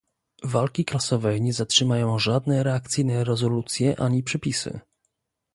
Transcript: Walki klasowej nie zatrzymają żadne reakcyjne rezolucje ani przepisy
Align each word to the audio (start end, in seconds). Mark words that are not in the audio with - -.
Walki 0.43 0.85
klasowej 0.85 1.41
nie 1.41 1.53
zatrzymają 1.53 2.19
żadne 2.19 2.63
reakcyjne 2.63 3.23
rezolucje 3.23 3.99
ani 3.99 4.23
przepisy 4.23 4.79